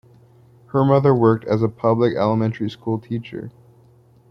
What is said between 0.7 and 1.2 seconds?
mother